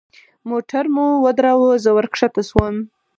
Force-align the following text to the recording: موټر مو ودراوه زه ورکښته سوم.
موټر 0.49 0.85
مو 0.95 1.07
ودراوه 1.25 1.71
زه 1.83 1.89
ورکښته 1.97 2.41
سوم. 2.49 2.75